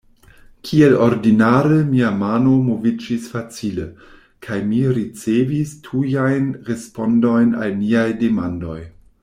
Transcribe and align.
Kiel 0.67 0.93
ordinare, 1.07 1.75
mia 1.89 2.07
mano 2.21 2.53
moviĝis 2.69 3.27
facile, 3.35 3.85
kaj 4.47 4.57
mi 4.71 4.81
ricevis 4.99 5.77
tujajn 5.89 6.49
respondojn 6.71 7.57
al 7.67 7.81
niaj 7.85 8.11
demandoj. 8.25 8.81